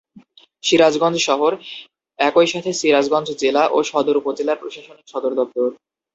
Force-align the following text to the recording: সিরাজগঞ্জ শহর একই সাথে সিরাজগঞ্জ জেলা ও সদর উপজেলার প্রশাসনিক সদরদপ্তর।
সিরাজগঞ্জ 0.63 1.17
শহর 1.19 1.51
একই 2.19 2.47
সাথে 2.47 2.71
সিরাজগঞ্জ 2.73 3.27
জেলা 3.41 3.63
ও 3.71 3.77
সদর 3.83 4.15
উপজেলার 4.21 4.59
প্রশাসনিক 4.61 5.05
সদরদপ্তর। 5.07 5.69